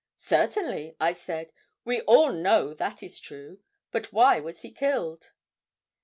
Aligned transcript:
"Certainly," 0.17 0.95
I 0.99 1.13
said. 1.13 1.51
"We 1.85 2.01
all 2.01 2.31
know 2.31 2.73
that 2.73 3.03
is 3.03 3.19
true. 3.19 3.59
But 3.91 4.11
why 4.11 4.39
was 4.39 4.63
he 4.63 4.71
killed?" 4.71 5.31